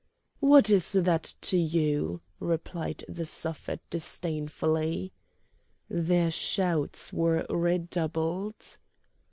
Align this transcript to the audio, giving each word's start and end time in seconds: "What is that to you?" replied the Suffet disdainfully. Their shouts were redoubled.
"What 0.39 0.71
is 0.71 0.93
that 0.93 1.35
to 1.41 1.57
you?" 1.59 2.21
replied 2.39 3.05
the 3.07 3.23
Suffet 3.23 3.81
disdainfully. 3.91 5.13
Their 5.91 6.31
shouts 6.31 7.13
were 7.13 7.45
redoubled. 7.51 8.77